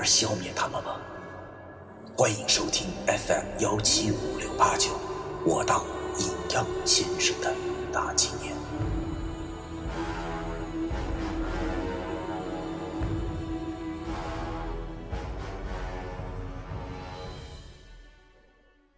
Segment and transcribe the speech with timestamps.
[0.00, 0.98] 而消灭他们吗？
[2.16, 4.98] 欢迎收听 FM 幺七五六八九，
[5.44, 5.84] 我当
[6.18, 7.54] 阴阳先生的
[7.92, 8.56] 大纪念。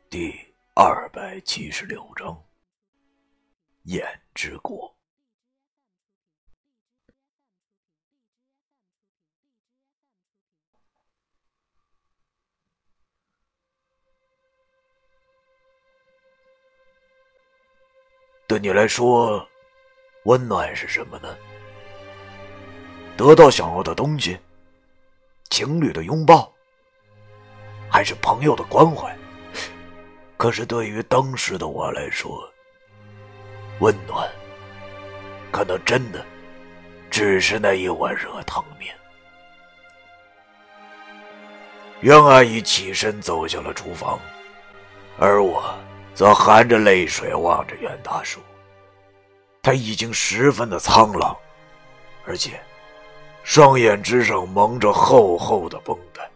[0.09, 2.41] 第二百七十六章：
[3.87, 4.92] 眼之国。
[18.53, 19.49] 对你来说，
[20.25, 21.35] 温暖是什么呢？
[23.17, 24.39] 得到想要的东西，
[25.49, 26.53] 情侣的拥抱，
[27.91, 29.17] 还是朋友的关怀？
[30.37, 32.47] 可是对于当时的我来说，
[33.79, 34.31] 温暖
[35.51, 36.23] 可能真的
[37.11, 38.95] 只是那一碗热汤面。
[42.01, 44.21] 袁阿姨起身走向了厨房，
[45.19, 45.75] 而我。
[46.15, 48.41] 则含着泪水望着袁大叔，
[49.63, 51.37] 他已经十分的苍老，
[52.27, 52.61] 而且
[53.45, 56.29] 双眼之上蒙着厚厚的绷带，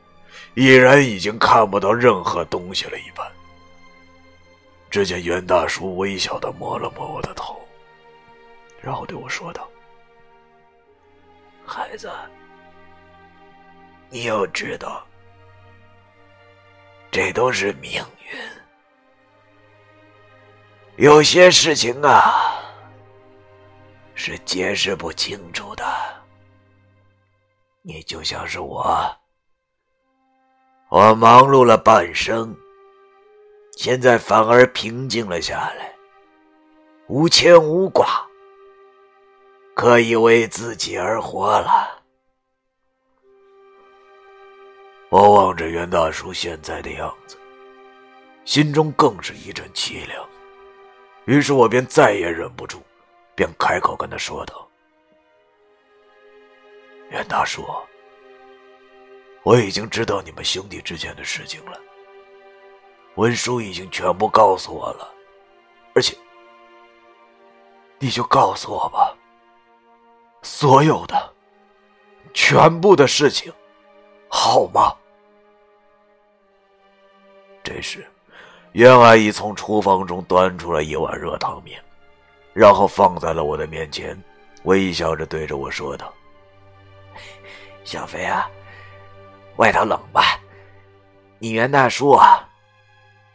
[0.55, 3.31] 已然已经看不到任何东西了一般。
[4.91, 7.61] 只见袁大叔微笑的摸了摸我的头，
[8.81, 9.69] 然后对我说道
[11.67, 12.11] ：“孩子，
[14.09, 15.05] 你要知道，
[17.11, 17.93] 这都是命
[18.33, 18.39] 运。”
[20.97, 22.59] 有些事情啊，
[24.15, 25.85] 是解释不清楚的。
[27.83, 29.15] 你就像是我，
[30.89, 32.57] 我忙碌了半生，
[33.77, 35.95] 现在反而平静了下来，
[37.09, 38.27] 无牵无挂，
[39.75, 42.03] 可以为自己而活了。
[45.11, 47.37] 我望着袁大叔现在的样子，
[48.47, 50.27] 心中更是一阵凄凉。
[51.27, 52.79] 于是我便再也忍不住，
[53.35, 54.67] 便开口跟他说道
[57.11, 57.65] ：“袁大叔，
[59.43, 61.81] 我已经知道你们兄弟之间的事情了。
[63.17, 65.13] 文书已经全部告诉我了，
[65.95, 66.17] 而且，
[67.99, 69.13] 你就告诉我吧，
[70.43, 71.35] 所有的，
[72.33, 73.53] 全部的事情，
[74.29, 74.97] 好吗？”
[77.65, 78.07] 这时。
[78.77, 81.83] 袁阿姨从厨房中端出了一碗热汤面，
[82.53, 84.15] 然后放在了我的面前，
[84.65, 86.13] 微笑着对着我说道
[87.85, 88.51] ：“小飞啊，
[89.57, 90.39] 外头冷吧？
[91.39, 92.47] 你袁大叔啊，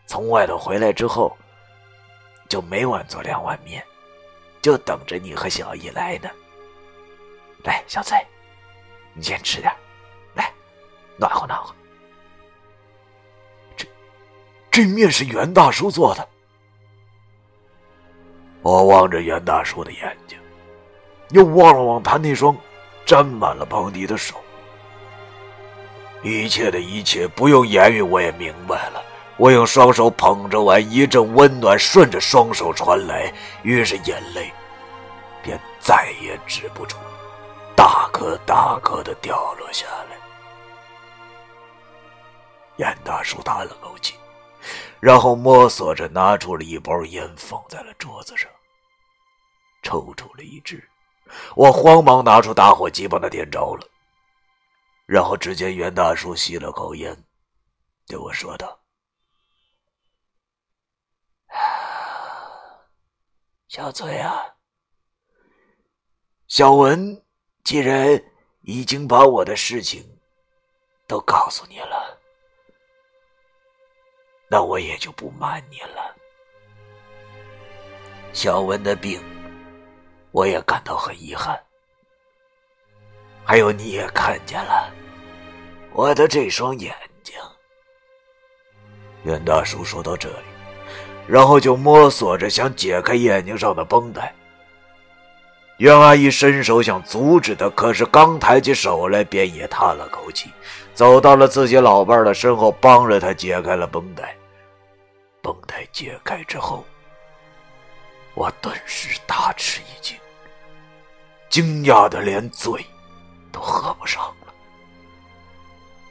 [0.06, 1.36] 从外头回来之后，
[2.48, 3.84] 就每晚做两碗面，
[4.62, 6.30] 就等着你和小姨来呢。
[7.64, 8.16] 来，小翠，
[9.16, 9.74] 你先吃点，
[10.36, 10.54] 来，
[11.18, 11.74] 暖和暖和。”
[14.72, 16.26] 这面是袁大叔做的，
[18.62, 20.40] 我望着袁大叔的眼睛，
[21.32, 22.56] 又望了望他那双
[23.06, 24.36] 沾满了邦迪的手。
[26.24, 29.04] 一切的一切不用言语，我也明白了。
[29.36, 33.34] 我用双手捧着碗，一阵温暖顺着双手传来，
[33.64, 34.54] 于是眼泪
[35.44, 36.96] 便再也止不住，
[37.76, 40.18] 大颗大颗的掉落下来。
[42.78, 44.14] 袁大叔叹了口气。
[45.02, 48.48] 然后摸索着拿出了一包烟，放在了桌子上，
[49.82, 50.88] 抽出了一支。
[51.56, 53.88] 我慌忙拿出打火机，帮他点着了。
[55.08, 57.26] 然后只见袁大叔吸了口烟，
[58.06, 58.80] 对我说道
[63.68, 64.56] ：“小崔啊，
[66.48, 67.26] 小文
[67.64, 68.24] 既然
[68.62, 70.20] 已经把我的事情
[71.08, 72.20] 都告诉你了。”
[74.54, 76.14] 那我也就不瞒你了。
[78.34, 79.18] 小文的病，
[80.32, 81.58] 我也感到很遗憾。
[83.46, 84.92] 还有你也看见了
[85.94, 86.94] 我的这双眼
[87.24, 87.34] 睛。
[89.24, 90.46] 袁大叔说到这里，
[91.28, 94.36] 然后就摸索着想解开眼睛上的绷带。
[95.78, 100.52] 袁阿姨伸手想阻止他，可是刚抬起手来，便也叹了口气，
[100.94, 104.36] 走到了自己老伴的身后，帮着他解开了绷带。
[105.42, 106.86] 绷带解开之后，
[108.34, 110.16] 我顿时大吃一惊，
[111.50, 112.86] 惊讶的连嘴
[113.52, 114.54] 都合不上了。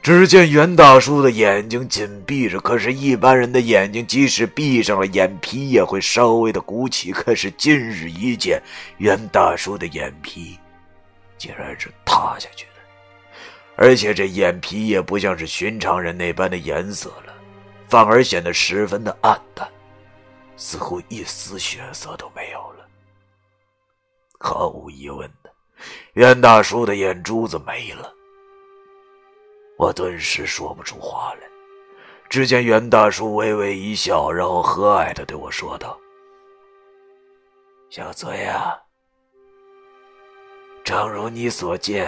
[0.03, 7.11] 只见袁大叔的眼睛紧闭着，可是，一般人的眼睛即使闭上了，眼皮也会稍微的鼓起。
[7.11, 8.59] 可是今日一见，
[8.97, 10.57] 袁大叔的眼皮
[11.37, 12.81] 竟然是塌下去的，
[13.75, 17.30] 而且这眼皮也不像是寻常人那般的颜色了，
[17.91, 19.69] 反而显得十分的暗淡，
[20.55, 22.87] 似乎一丝血色都没有了。
[24.39, 25.51] 毫无疑问的，
[26.13, 28.09] 袁大叔的眼珠子没了。
[29.77, 31.41] 我顿时说不出话来。
[32.29, 35.99] 只见袁大叔微微一笑，然后和蔼的对我说道
[37.91, 38.79] ：“小崔啊，
[40.85, 42.07] 正如你所见，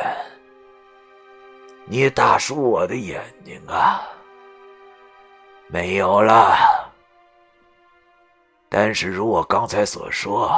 [1.88, 4.08] 你大叔我的眼睛啊，
[5.68, 6.56] 没有了。
[8.69, 10.51] 但是如我刚才所说，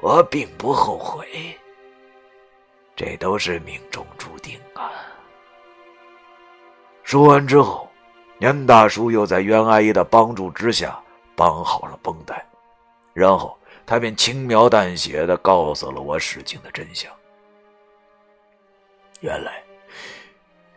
[0.00, 1.26] 我并不后悔。
[2.96, 4.90] 这都是命中注定啊。”
[7.02, 7.88] 说完之后，
[8.38, 11.00] 袁大叔又在袁阿姨的帮助之下
[11.34, 12.44] 绑好了绷带，
[13.12, 17.10] 然后他便轻描淡写的告诉了我事情的真相。
[19.20, 19.62] 原来，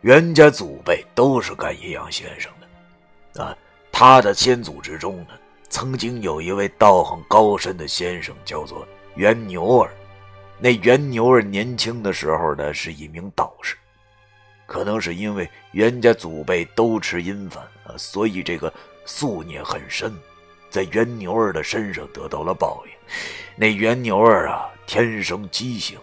[0.00, 2.63] 袁家祖辈都是干阴阳先生的，
[3.36, 3.56] 啊，
[3.90, 5.28] 他的先祖之中呢，
[5.68, 8.86] 曾经有一位道行高深的先生，叫做
[9.16, 9.90] 袁牛儿。
[10.58, 13.76] 那袁牛儿年轻的时候呢，是一名道士。
[14.66, 18.72] 可能是因为袁家祖辈都吃阴饭啊，所以这个
[19.04, 20.14] 宿孽很深，
[20.70, 22.92] 在袁牛儿的身上得到了报应。
[23.56, 25.98] 那袁牛儿啊，天生畸形，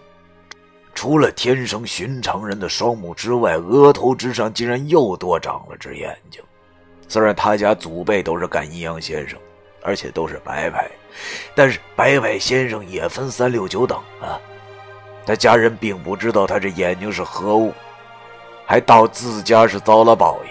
[0.94, 6.40] 除了天生寻常人的双目之外，额头之上竟然又多长了只眼睛。
[7.12, 9.38] 虽然他家祖辈都是干阴阳先生，
[9.82, 10.90] 而且都是白派，
[11.54, 14.40] 但是白派先生也分三六九等啊。
[15.26, 17.70] 他家人并不知道他这眼睛是何物。
[18.64, 20.50] 还道自家是遭了报应，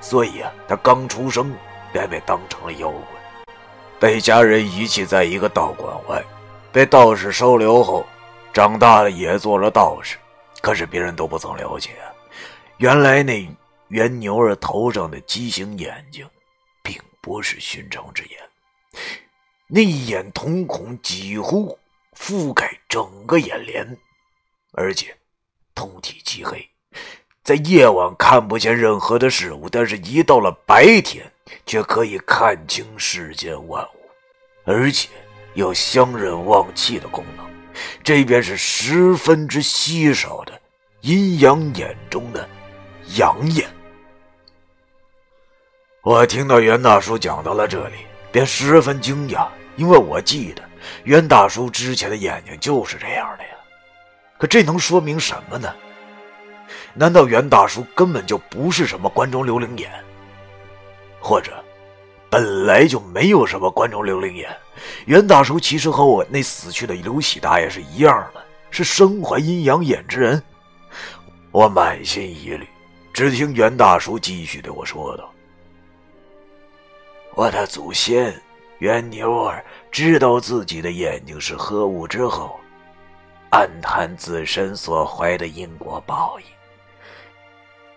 [0.00, 1.54] 所以啊，他刚出生
[1.92, 3.54] 便被当成了妖怪，
[4.00, 6.20] 被家人遗弃在一个道馆外，
[6.72, 8.04] 被道士收留后，
[8.52, 10.16] 长大了也做了道士。
[10.60, 11.90] 可是别人都不曾了解，
[12.78, 13.48] 原来那
[13.90, 16.24] 袁牛儿头上的畸形眼睛，
[16.80, 18.38] 并不是寻常之眼，
[19.66, 21.76] 那一眼瞳孔几乎
[22.16, 23.98] 覆盖整个眼帘，
[24.74, 25.16] 而且
[25.74, 26.64] 通体漆黑。
[27.42, 31.28] 在夜晚看不见任何的事物，但是一到了白天，
[31.66, 34.10] 却可以看清世间万物，
[34.64, 35.08] 而且
[35.54, 37.44] 有相认望气的功能，
[38.04, 40.60] 这便是十分之稀少的
[41.00, 42.48] 阴阳眼中的
[43.16, 43.68] 阳眼。
[46.02, 47.96] 我听到袁大叔讲到了这里，
[48.32, 50.62] 便十分惊讶，因为我记得
[51.04, 53.50] 袁大叔之前的眼睛就是这样的呀。
[54.38, 55.70] 可这能说明什么呢？
[56.94, 59.90] 难道袁大叔根本就不是什么关中刘灵眼，
[61.20, 61.52] 或者
[62.30, 64.48] 本来就没有什么关中刘灵眼？
[65.04, 70.42] 袁大叔其实和我那死去的刘喜大爷是一样的，是身怀阴阳眼之人。
[71.50, 72.66] 我满心疑虑，
[73.12, 75.29] 只听袁大叔继续对我说道
[77.34, 78.34] ：“我的祖先
[78.78, 82.58] 袁牛儿知道自己的眼睛是何物之后，
[83.50, 86.46] 暗叹自身所怀的因果报应。”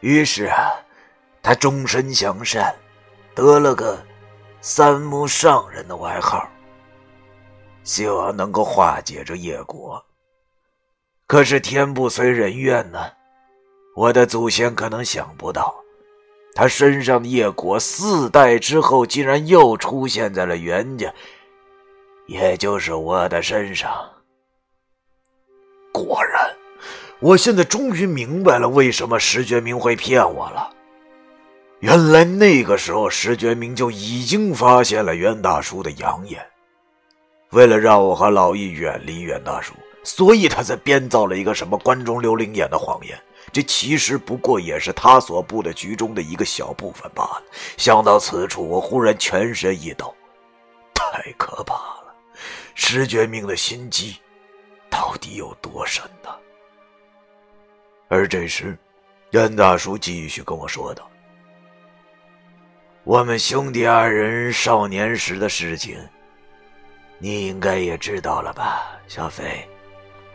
[0.01, 0.71] 于是啊，
[1.41, 2.75] 他终身向善，
[3.33, 4.05] 得了个
[4.61, 6.47] “三目上人”的外号，
[7.83, 10.03] 希望能够化解这业果。
[11.25, 13.11] 可是天不随人愿呢，
[13.95, 15.82] 我的祖先可能想不到，
[16.55, 21.13] 他身上的业果四代之后，竟然又出现在了袁家，
[22.27, 23.91] 也就是我的身上。
[25.91, 26.53] 果然。
[27.19, 30.69] 我现在终于明白了为什么石觉明会骗我了。
[31.79, 36.45] 原来那个时候石觉明就已经发现了袁大叔的阳眼，
[37.51, 43.17] 为了让我和老易远离袁大叔，所以他才编造了一个什么关中刘灵眼的谎言。
[43.53, 47.43] 这其实不过也是他所布的局中的一个小部分罢了。
[47.77, 50.13] 想到此处，我忽然全身一抖，
[50.95, 52.15] 太可怕了！
[52.73, 54.17] 石觉明的心机
[54.89, 56.29] 到底有多深呢？
[58.09, 58.77] 而这时，
[59.29, 61.09] 袁大叔继续跟我说道
[63.05, 65.97] ：“我们兄弟二人少年时的事情，
[67.19, 69.67] 你应该也知道了吧，小飞？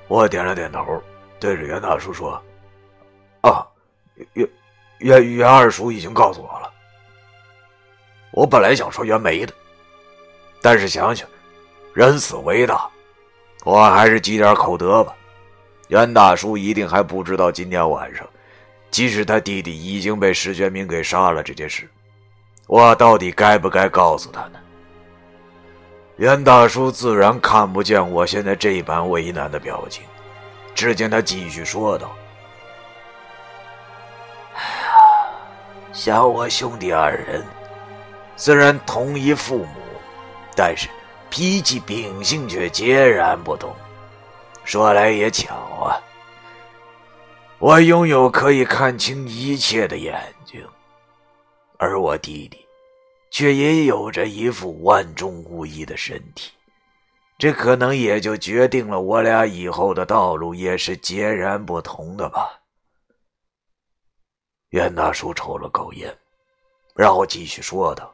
[0.06, 1.02] 我点了点头，
[1.38, 2.42] 对着袁大叔说：“，
[4.32, 4.48] 袁
[4.98, 6.72] 袁袁二叔已经告诉我了。”
[8.32, 9.52] 我本来想说袁梅的，
[10.60, 11.28] 但是想想
[11.94, 12.88] 人死为大，
[13.64, 15.14] 我还是积点口德吧。
[15.88, 18.28] 袁大叔一定还不知道今天晚上，
[18.90, 21.88] 即使他弟弟已经被石觉明给杀了这件事，
[22.66, 24.60] 我到底该不该告诉他呢？
[26.16, 30.04] 袁大叔自然看不见我现在这般为难的表情，
[30.75, 32.14] 只见他继续说道
[35.99, 37.45] ：“像我兄弟二人。”
[38.38, 39.81] 虽然同一父母，
[40.55, 40.88] 但是
[41.28, 43.75] 脾气秉性却截然不同。
[44.64, 45.99] 说来也巧啊，
[47.59, 50.64] 我拥有可以看清一切的眼睛，
[51.78, 52.64] 而我弟弟
[53.33, 56.52] 却也有着一副万中无一的身体。
[57.38, 62.57] 这可能也就决定了我俩以后的道路也是截然不同的吧。
[64.70, 66.14] 袁大叔抽了口烟，
[66.94, 68.12] 然后继续说道。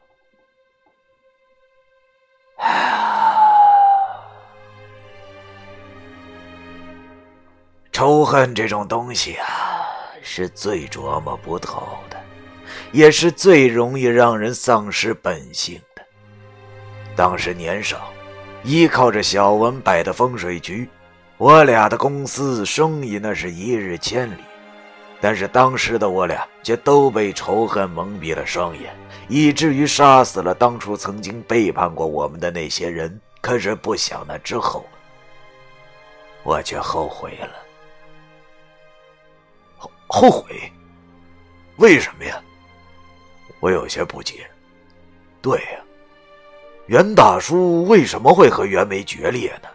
[7.90, 9.86] 仇恨这种东西啊，
[10.22, 12.20] 是最琢磨不透的，
[12.92, 16.04] 也是最容易让人丧失本性的。
[17.16, 18.12] 当时年少，
[18.62, 20.88] 依靠着小文摆的风水局，
[21.36, 24.42] 我俩的公司生意那是一日千里。
[25.24, 28.94] 但是当时的我俩却都被仇恨蒙蔽了双眼，
[29.26, 33.18] 以至于杀死了当初曾经背叛过我们的那些人。
[33.40, 34.84] 可是不想那之后，
[36.42, 37.54] 我却后悔了。
[40.06, 40.70] 后悔？
[41.76, 42.38] 为什么呀？
[43.60, 44.46] 我有些不解。
[45.40, 45.80] 对呀，
[46.84, 49.70] 袁大叔为什么会和袁梅决裂呢？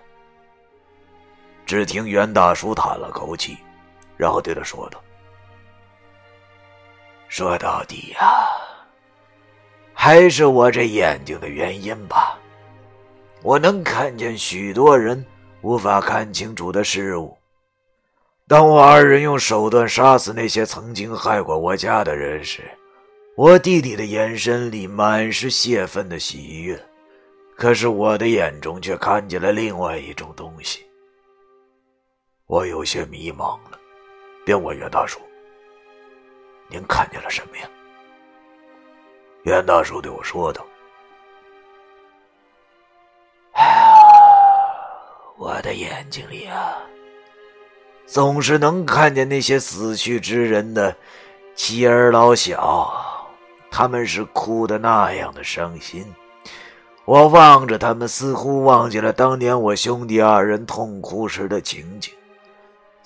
[1.65, 3.57] 只听袁大叔叹了口气，
[4.15, 5.01] 然后对他说道
[7.29, 8.45] ：“说到底呀，
[9.93, 12.37] 还是我这眼睛的原因吧。
[13.41, 15.25] 我能看见许多人
[15.61, 17.37] 无法看清楚的事物。”
[18.49, 22.63] 当我二人用手段杀死那些曾经害过我家的人时，
[23.37, 26.83] 我弟弟的眼神里满是泄愤的喜悦，
[27.55, 30.83] 可是我的眼中却看见了另外一种东西。
[32.47, 33.79] 我有些迷茫了，
[34.43, 35.19] 便问袁大叔
[36.69, 37.69] ：“您看见了什么呀？”
[39.43, 40.65] 袁大叔对我说道
[43.53, 43.91] ：“哎呀，
[45.37, 46.77] 我的眼睛里啊。”
[48.05, 50.95] 总是能看见那些死去之人的
[51.55, 52.91] 妻儿老小，
[53.69, 56.03] 他们是哭的那样的伤心。
[57.05, 62.13] 我望着他们，似乎忘记了当年我兄弟二人痛哭时的情景。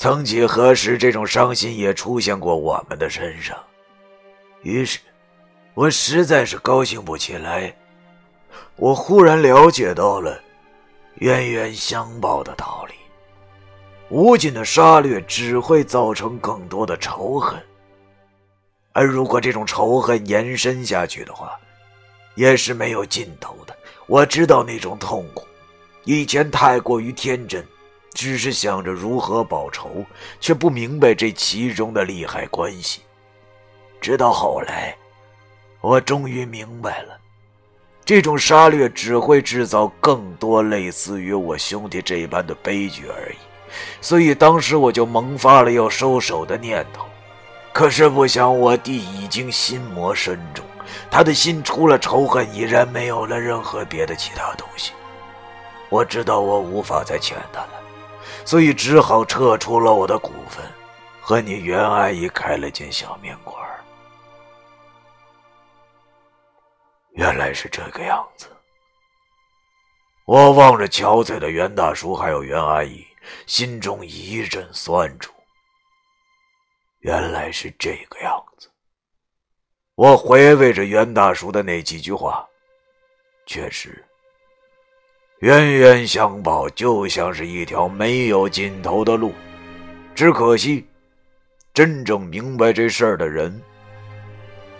[0.03, 3.57] 曾几何时，这种伤心也出现过我们的身上。
[4.61, 4.99] 于是，
[5.73, 7.73] 我实在是高兴不起来。
[8.75, 10.37] 我忽然了解到了
[11.19, 12.95] 冤冤相报的道理。
[14.09, 17.57] 无尽的杀掠只会造成更多的仇恨，
[18.91, 21.57] 而如果这种仇恨延伸下去的话，
[22.35, 23.73] 也是没有尽头的。
[24.07, 25.47] 我知道那种痛苦，
[26.03, 27.65] 以前太过于天真，
[28.13, 30.05] 只是想着如何报仇，
[30.39, 33.01] 却不明白这其中的利害关系。
[33.99, 34.95] 直到后来，
[35.81, 37.17] 我终于明白了，
[38.05, 43.35] 这种杀掠只会制造更多类似于我兄弟这般的悲剧而已。
[44.01, 47.05] 所以当时我就萌发了要收手的念头，
[47.73, 50.63] 可是不想我弟已经心魔深重，
[51.09, 54.91] 他的心除了仇恨，已然没有了任何别的其他东西。
[55.89, 57.82] 我知道我无法再欠他了，
[58.45, 60.65] 所以只好撤出了我的股份，
[61.21, 63.55] 和你袁阿姨开了间小面馆。
[67.11, 68.47] 原来是这个样子。
[70.25, 73.05] 我望着憔悴的袁大叔，还有袁阿姨。
[73.47, 75.33] 心中一阵酸楚。
[76.99, 78.69] 原来是这个样子。
[79.95, 82.45] 我回味着袁大叔的那几句话，
[83.45, 84.03] 确实，
[85.43, 89.33] 冤冤相报就像是一条没有尽头的路，
[90.15, 90.87] 只可惜，
[91.73, 93.61] 真正明白这事儿的人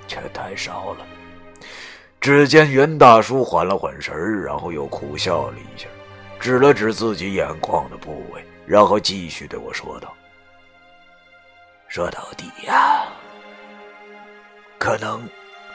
[0.08, 1.05] 却太少了。
[2.22, 5.86] 只见袁大叔缓了缓神儿，然后又苦笑了一下。
[6.39, 10.13] 指了指自己眼眶的部位，然后继续对我说道
[11.89, 13.03] ：“说到底呀，
[14.79, 15.22] 可能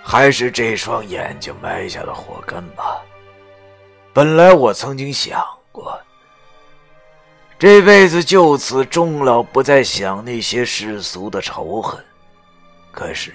[0.02, 3.02] 还是这双眼睛埋下了祸根吧。
[4.12, 5.98] 本来我曾经想过，
[7.58, 12.04] 这辈子就此终老，不再想那些世俗的仇恨。
[12.90, 13.32] 可是，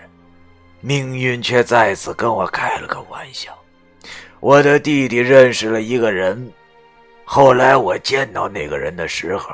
[0.81, 3.57] 命运却再次跟我开了个玩笑。
[4.41, 6.51] 我的弟弟认识了一个人，
[7.23, 9.49] 后来我见到那个人的时候，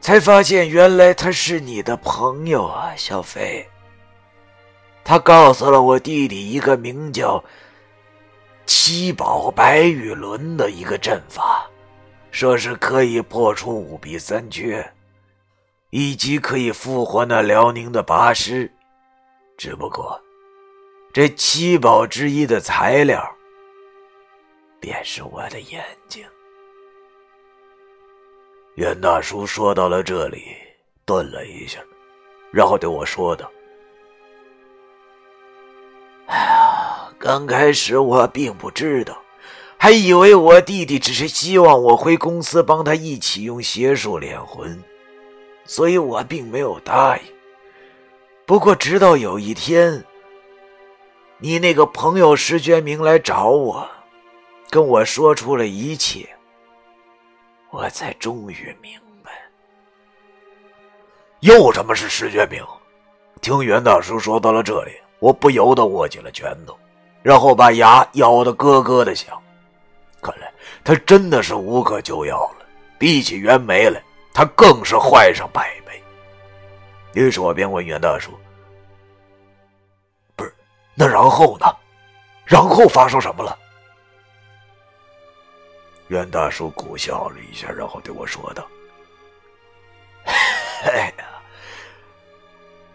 [0.00, 3.68] 才发现原来他是你的朋友啊，小飞。
[5.04, 7.44] 他告诉了我弟弟一个名叫
[8.66, 11.68] “七宝白玉轮”的一个阵法，
[12.30, 14.92] 说是可以破除五弊三缺，
[15.90, 18.70] 以及可以复活那辽宁的八师。
[19.56, 20.20] 只不过，
[21.12, 23.22] 这七宝之一的材料。
[24.80, 26.24] 便是我的眼睛。
[28.74, 30.56] 袁大叔说到了这里，
[31.04, 31.78] 顿了一下，
[32.50, 33.48] 然后对我说道
[37.22, 39.16] ：“刚开始我并不知道，
[39.78, 44.82] 还以为我弟弟只是希望我回公司帮他一起用邪术炼魂，
[45.64, 47.22] 所以我并没有答应。
[48.44, 50.04] 不过直到有一天，
[51.38, 53.88] 你那个朋友石觉明来找我。”
[54.68, 56.28] 跟我说出了一切，
[57.70, 59.30] 我才终于明白。
[61.38, 62.60] 又什么是石觉明？
[63.40, 66.76] 听袁大叔说到了这里，我不由得握紧了拳头，
[67.22, 69.40] 然后把牙咬得咯咯的响。
[70.20, 70.52] 看来
[70.84, 72.66] 他真的是无可救药了，
[72.98, 74.02] 比起袁梅来，
[74.32, 76.02] 他更是坏上百倍。
[77.14, 78.30] 于是我便问袁大叔
[80.36, 80.54] ：“不是，
[80.94, 81.66] 那然后呢？
[82.44, 83.58] 然后发生什么了？”
[86.08, 88.66] 袁大叔苦笑了一下，然后对我说道
[90.84, 91.24] ：“哎呀，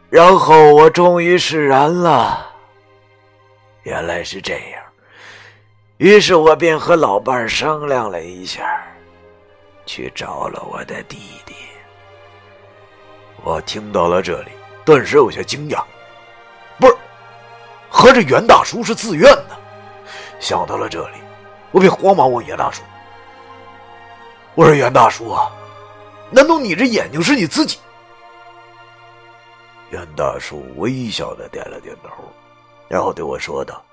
[0.09, 2.53] 然后我终于释然了。
[3.87, 4.83] 原来是这样，
[5.95, 8.83] 于是我便和老伴商量了一下，
[9.85, 11.55] 去找了我的弟弟。
[13.45, 14.51] 我听到了这里，
[14.83, 15.81] 顿时有些惊讶，
[16.77, 16.97] 不是，
[17.89, 19.57] 合着袁大叔是自愿的？
[20.37, 21.19] 想到了这里，
[21.71, 22.83] 我便慌忙问袁大叔。”
[24.53, 25.49] 我说袁大叔啊，
[26.29, 27.79] 难道你这眼睛是你自己？
[29.91, 32.29] 袁大叔微笑的点了点头，
[32.89, 33.85] 然后对我说道：“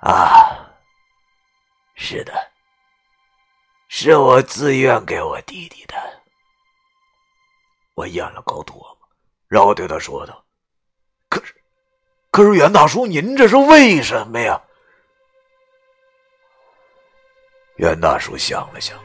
[0.00, 0.70] 啊，
[1.94, 2.32] 是的，
[3.88, 5.94] 是我自愿给我弟弟的。”
[7.94, 8.98] 我咽了口唾沫，
[9.48, 10.42] 然后对他说道
[11.28, 11.54] ：“可是，
[12.30, 14.60] 可是袁大叔，您这是为什么呀？”
[17.76, 18.98] 袁大叔想了想，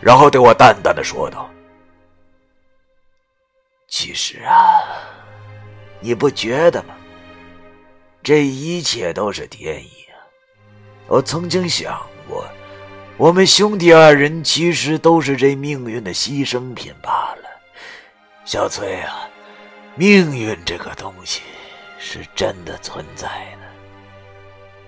[0.00, 1.48] 然后对我淡淡的说道
[3.88, 4.82] ：“其实啊，
[6.00, 6.94] 你不觉得吗？
[8.22, 10.16] 这一切都是天意啊！
[11.06, 12.44] 我曾经想过，
[13.16, 17.42] 我们兄弟二人其实都是这命运的牺牲品罢了。
[18.44, 19.28] 小崔啊，
[19.94, 21.42] 命运这个东西
[21.98, 23.68] 是真的存在的。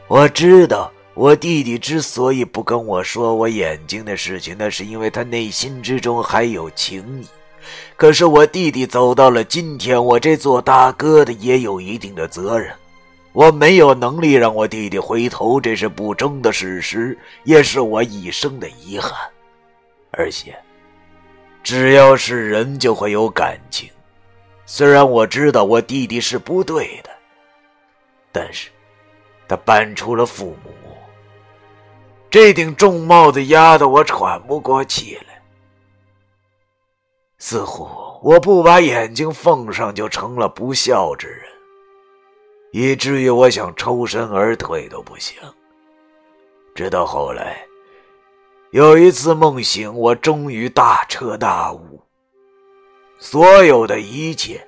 [0.09, 7.27] 我知道。”我弟弟之所以不跟我说我眼睛的事情，那是因为他内心之中还有情谊。
[7.97, 12.73] 可是我弟弟走到了今天，我这做大哥的也有一定的责任。
[13.33, 19.13] 我没有能力让我弟弟回头，这是不争的事实，也是我一生的遗憾。
[20.11, 20.55] 而且，
[21.63, 23.89] 只要是人，就会有感情。
[24.67, 27.11] 虽然我知道我弟弟是不对的，
[28.31, 28.69] 但是，
[29.49, 30.71] 他搬出了父母。
[32.31, 35.32] 这顶重帽子压得我喘不过气来，
[37.45, 37.89] 似乎
[38.23, 41.41] 我不把眼睛奉上就成了不孝之人，
[42.71, 45.37] 以至于我想抽身而退都不行。
[46.73, 47.67] 直到后来，
[48.71, 52.01] 有一次梦醒，我终于大彻大悟，
[53.19, 54.65] 所有的一切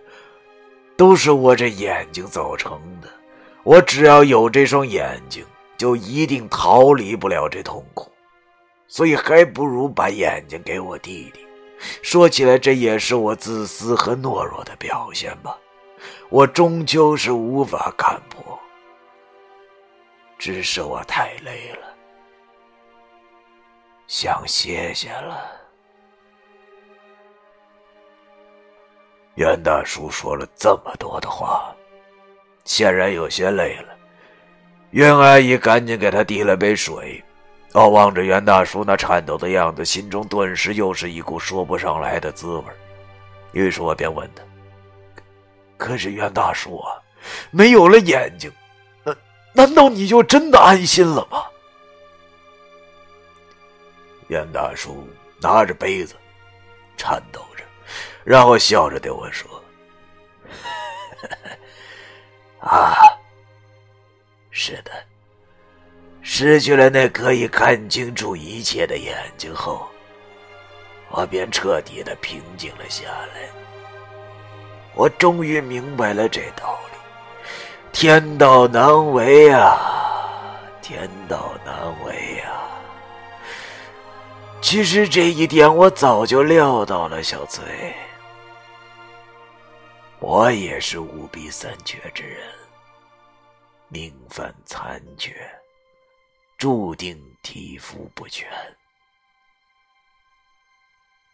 [0.97, 3.09] 都是我这眼睛造成的。
[3.63, 5.47] 我只要有这双眼睛。
[5.77, 8.09] 就一定逃离不了这痛苦，
[8.87, 11.43] 所以还不如把眼睛给我弟弟。
[12.03, 15.59] 说起来，这也是我自私和懦弱的表现吧。
[16.29, 18.59] 我终究是无法看破，
[20.38, 21.94] 只是我太累了，
[24.07, 25.51] 想歇歇了。
[29.37, 31.75] 袁大叔说了这么多的话，
[32.64, 33.97] 显然有些累了。
[34.90, 37.23] 袁阿姨赶紧给他递了杯水，
[37.75, 42.65] 我望着袁大叔那颤抖的样子，心中顿时又是一股说不上来的滋味。
[43.53, 44.43] 于是我便问他
[45.77, 47.03] ：“可是袁大叔啊，
[47.51, 48.51] 没有了眼睛，
[49.03, 49.17] 难
[49.53, 51.43] 难道你就真的安心了吗？”
[54.29, 55.07] 袁大叔
[55.41, 56.15] 拿着杯子，
[56.97, 57.65] 颤抖着，
[58.25, 59.51] 然后笑着对我说
[62.63, 62.95] ：“啊，
[64.51, 64.93] 是的，
[66.37, 69.87] 失去了那可以看清楚一切的眼睛后，
[71.11, 73.49] 我便彻底的平静了下来。
[74.97, 76.99] 我终于明白了这道理：
[77.92, 82.66] 天道难违啊，天道难违啊。”
[84.61, 87.62] 其实这一点我早就料到了，小崔。
[90.18, 92.42] 我也是五弊三缺之人，
[93.87, 95.33] 命犯残缺，
[96.57, 98.49] 注定体肤不全。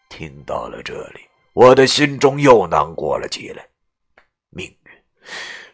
[0.08, 1.20] 听到了这里，
[1.52, 3.64] 我的心中又难过了起来。
[4.50, 4.92] 命运，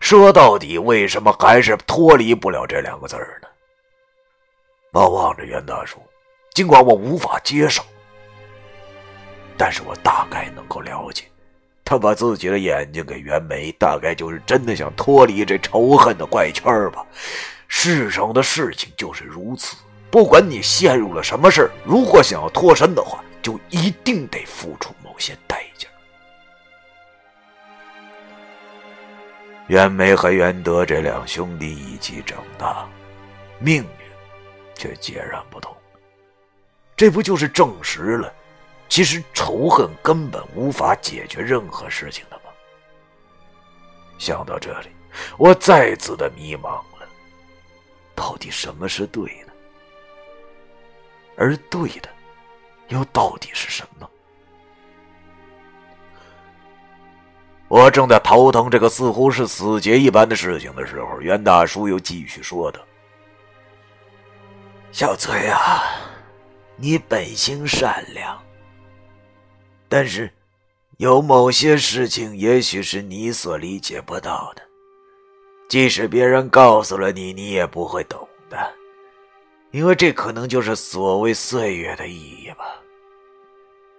[0.01, 3.49] 说到底，为什么还是脱离不了这两个字儿呢？
[4.93, 6.01] 我望着袁大叔。
[6.53, 7.83] 尽管我无法接受，
[9.59, 11.25] 但是我大概能够了解，
[11.85, 17.07] 他把自己的眼睛给袁梅，大概就是真的想脱离这仇恨的怪圈吧。
[17.69, 19.77] 世上的事情就是如此，
[20.11, 25.89] 不管你陷入了什么事如果想要脱身的话，就一定得付出某些代价。
[29.69, 32.89] 袁梅和袁德这两兄弟一起长大，
[33.59, 33.89] 命运
[34.75, 35.75] 却截然不同。
[36.97, 38.33] 这不就是证实了，
[38.89, 42.43] 其实仇恨根本无法解决任何事情的吗？
[44.19, 44.89] 想到这里，
[45.37, 46.81] 我再次的迷茫。
[48.17, 49.53] 到底什么是对的？
[51.37, 52.09] 而对的，
[52.89, 54.11] 又到底是什么？
[57.69, 62.81] 我正在头疼这个似乎是死结一般的事情的时候，袁大叔又继续说道
[64.91, 65.85] ：“小崔啊。”
[66.79, 68.39] 你本性善良，
[69.89, 70.31] 但是
[70.99, 74.63] 有某些事情，也许是你所理解不到的。
[75.69, 78.73] 即使别人告诉了你，你也不会懂的，
[79.73, 82.81] 因为这可能就是所谓岁月的意义吧。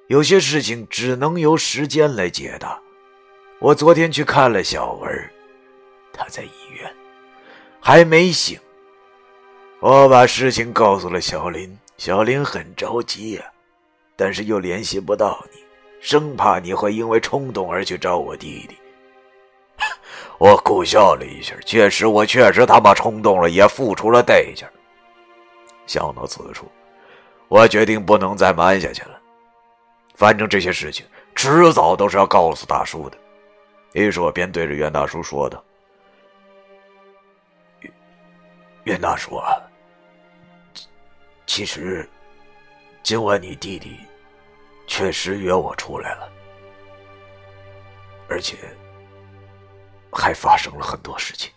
[0.08, 2.80] 有些事情只能由时间来解答。
[3.60, 5.30] 我昨天去看了小文，
[6.14, 6.96] 他在医院，
[7.82, 8.58] 还没醒。
[9.80, 11.78] 我把事情告诉了小林。
[11.98, 13.44] 小林很着急呀，
[14.16, 15.60] 但是又联系不到你，
[16.00, 18.78] 生怕你会因为冲动而去找我弟弟。
[20.40, 24.68] 我苦笑了一下，确实，我确实他妈冲动了，也付出了代价。
[25.88, 26.70] 想到此处，
[27.48, 29.20] 我决定不能再瞒下去了。
[30.16, 33.18] 反正这些事情迟早都是要告诉大叔的。
[33.94, 35.64] 于是我便对着袁大叔说道
[38.84, 39.58] ：“袁大叔啊。”
[41.48, 42.08] 其实，
[43.02, 43.98] 今晚你弟弟
[44.86, 46.30] 确实约我出来了，
[48.28, 48.58] 而且
[50.18, 51.52] 还发生了很多事情。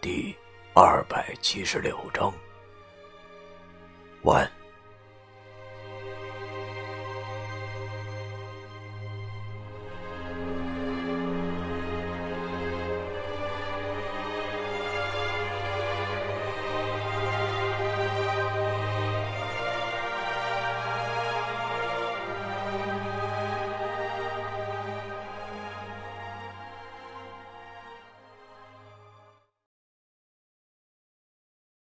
[0.00, 0.34] 第
[0.72, 2.32] 二百七十六章
[4.22, 4.63] 完。